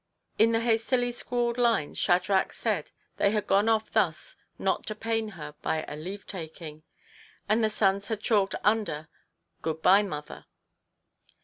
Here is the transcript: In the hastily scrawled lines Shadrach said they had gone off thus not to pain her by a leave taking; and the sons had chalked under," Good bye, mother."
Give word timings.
In 0.39 0.51
the 0.51 0.61
hastily 0.61 1.11
scrawled 1.11 1.59
lines 1.59 1.95
Shadrach 1.99 2.53
said 2.53 2.89
they 3.17 3.29
had 3.29 3.45
gone 3.45 3.69
off 3.69 3.91
thus 3.91 4.35
not 4.57 4.87
to 4.87 4.95
pain 4.95 5.29
her 5.37 5.53
by 5.61 5.85
a 5.87 5.95
leave 5.95 6.25
taking; 6.25 6.81
and 7.47 7.63
the 7.63 7.69
sons 7.69 8.07
had 8.07 8.19
chalked 8.19 8.55
under," 8.63 9.09
Good 9.61 9.83
bye, 9.83 10.01
mother." 10.01 10.47